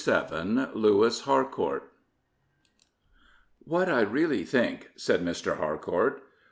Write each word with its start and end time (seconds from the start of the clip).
306 0.03 0.73
LEWIS 0.75 1.21
HARCOURT 1.25 1.83
'* 2.73 3.59
What 3.59 3.87
I 3.87 4.01
really 4.01 4.43
think 4.43 4.89
said 4.95 5.23
Mr. 5.23 5.57
Harcourt. 5.57 6.23